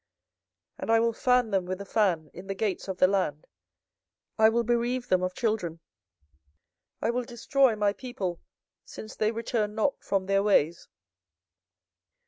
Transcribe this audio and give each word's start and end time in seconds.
24:015:007 0.79 0.79
And 0.79 0.91
I 0.93 0.99
will 0.99 1.13
fan 1.13 1.51
them 1.51 1.65
with 1.67 1.79
a 1.79 1.85
fan 1.85 2.31
in 2.33 2.47
the 2.47 2.55
gates 2.55 2.87
of 2.87 2.97
the 2.97 3.05
land; 3.05 3.45
I 4.39 4.49
will 4.49 4.63
bereave 4.63 5.09
them 5.09 5.21
of 5.21 5.35
children, 5.35 5.79
I 7.03 7.11
will 7.11 7.23
destroy 7.23 7.75
my 7.75 7.93
people 7.93 8.41
since 8.83 9.15
they 9.15 9.31
return 9.31 9.75
not 9.75 10.03
from 10.03 10.25
their 10.25 10.41
ways. 10.41 10.87